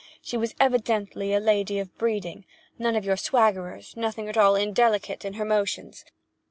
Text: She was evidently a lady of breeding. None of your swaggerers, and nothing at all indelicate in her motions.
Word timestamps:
She 0.19 0.35
was 0.35 0.55
evidently 0.59 1.31
a 1.31 1.39
lady 1.39 1.77
of 1.77 1.95
breeding. 1.99 2.43
None 2.79 2.95
of 2.95 3.05
your 3.05 3.15
swaggerers, 3.17 3.93
and 3.93 4.01
nothing 4.01 4.27
at 4.27 4.35
all 4.35 4.55
indelicate 4.55 5.23
in 5.23 5.33
her 5.33 5.45
motions. 5.45 6.05